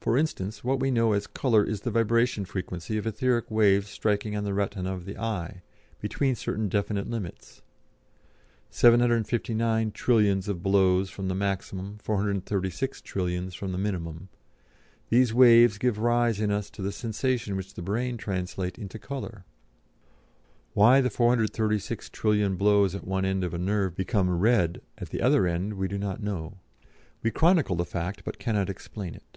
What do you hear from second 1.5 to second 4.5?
is the vibration frequency of etheric waves striking on